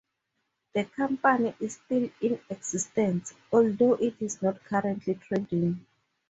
The 0.73 0.85
company 0.85 1.53
is 1.59 1.75
still 1.75 2.09
in 2.21 2.39
existence, 2.49 3.35
although 3.53 3.93
it 3.93 4.15
is 4.19 4.41
not 4.41 4.63
currently 4.63 5.13
trading. 5.13 5.85